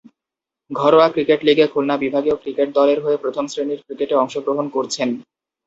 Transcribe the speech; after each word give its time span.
ঘরোয়া 0.71 1.07
ক্রিকেট 1.09 1.39
লীগে 1.43 1.65
খুলনা 1.67 1.95
বিভাগীয় 1.97 2.35
ক্রিকেট 2.35 2.69
দলের 2.75 2.99
হয়ে 3.01 3.17
প্রথম-শ্রেণীর 3.17 3.83
ক্রিকেটে 3.85 4.15
অংশগ্রহণ 4.15 4.65
করছেন। 4.69 5.09